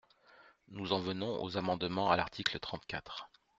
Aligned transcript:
Nous 0.69 0.93
en 0.93 0.99
venons 0.99 1.43
aux 1.43 1.57
amendements 1.57 2.09
à 2.09 2.17
l’article 2.17 2.57
trente-quatre. 2.59 3.29